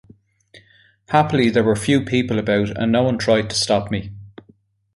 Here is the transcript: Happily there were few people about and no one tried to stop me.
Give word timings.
Happily 1.09 1.51
there 1.51 1.63
were 1.63 1.75
few 1.75 2.01
people 2.03 2.39
about 2.39 2.75
and 2.75 2.91
no 2.91 3.03
one 3.03 3.19
tried 3.19 3.51
to 3.51 3.55
stop 3.55 3.91
me. 3.91 4.09